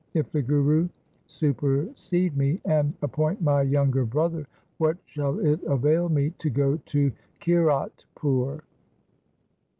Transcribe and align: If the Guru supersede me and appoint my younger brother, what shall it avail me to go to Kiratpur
If 0.15 0.31
the 0.31 0.41
Guru 0.41 0.89
supersede 1.27 2.35
me 2.35 2.59
and 2.65 2.91
appoint 3.03 3.39
my 3.39 3.61
younger 3.61 4.03
brother, 4.03 4.47
what 4.79 4.97
shall 5.05 5.37
it 5.45 5.61
avail 5.65 6.09
me 6.09 6.31
to 6.39 6.49
go 6.49 6.77
to 6.87 7.11
Kiratpur 7.39 8.61